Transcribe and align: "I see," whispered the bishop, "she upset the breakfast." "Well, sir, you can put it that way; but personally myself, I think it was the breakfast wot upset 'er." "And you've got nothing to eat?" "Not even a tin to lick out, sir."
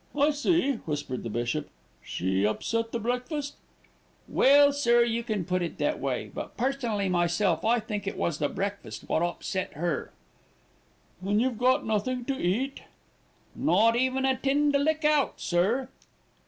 "I 0.19 0.31
see," 0.31 0.77
whispered 0.87 1.21
the 1.21 1.29
bishop, 1.29 1.69
"she 2.03 2.43
upset 2.43 2.91
the 2.91 2.97
breakfast." 2.97 3.57
"Well, 4.27 4.73
sir, 4.73 5.03
you 5.03 5.23
can 5.23 5.45
put 5.45 5.61
it 5.61 5.77
that 5.77 5.99
way; 5.99 6.31
but 6.33 6.57
personally 6.57 7.07
myself, 7.07 7.63
I 7.63 7.79
think 7.79 8.07
it 8.07 8.17
was 8.17 8.39
the 8.39 8.49
breakfast 8.49 9.07
wot 9.07 9.21
upset 9.21 9.73
'er." 9.77 10.11
"And 11.23 11.39
you've 11.39 11.59
got 11.59 11.85
nothing 11.85 12.25
to 12.25 12.33
eat?" 12.35 12.81
"Not 13.55 13.95
even 13.95 14.25
a 14.25 14.35
tin 14.35 14.71
to 14.71 14.79
lick 14.79 15.05
out, 15.05 15.39
sir." 15.39 15.87